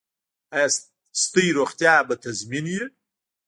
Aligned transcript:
ایا 0.55 0.67
ستاسو 1.21 1.41
روغتیا 1.57 1.95
به 2.07 2.15
تضمین 2.23 2.65
وي؟ 2.73 2.81